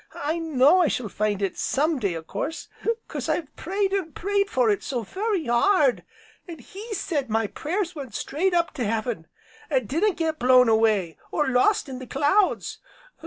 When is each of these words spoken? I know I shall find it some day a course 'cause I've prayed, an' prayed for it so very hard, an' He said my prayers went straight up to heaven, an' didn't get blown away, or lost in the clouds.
I 0.23 0.39
know 0.39 0.81
I 0.81 0.87
shall 0.87 1.09
find 1.09 1.43
it 1.43 1.59
some 1.59 1.99
day 1.99 2.15
a 2.15 2.23
course 2.23 2.69
'cause 3.07 3.29
I've 3.29 3.55
prayed, 3.55 3.93
an' 3.93 4.13
prayed 4.13 4.49
for 4.49 4.71
it 4.71 4.81
so 4.81 5.03
very 5.03 5.45
hard, 5.45 6.03
an' 6.47 6.57
He 6.57 6.91
said 6.95 7.29
my 7.29 7.45
prayers 7.45 7.93
went 7.93 8.15
straight 8.15 8.55
up 8.55 8.71
to 8.73 8.83
heaven, 8.83 9.27
an' 9.69 9.85
didn't 9.85 10.17
get 10.17 10.39
blown 10.39 10.67
away, 10.69 11.19
or 11.29 11.49
lost 11.49 11.87
in 11.87 11.99
the 11.99 12.07
clouds. 12.07 12.79